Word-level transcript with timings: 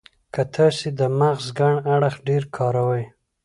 که 0.33 0.41
تاسې 0.55 0.87
د 0.99 1.01
مغز 1.19 1.45
کڼ 1.57 1.73
اړخ 1.93 2.15
ډېر 2.27 2.43
کاروئ. 2.55 3.03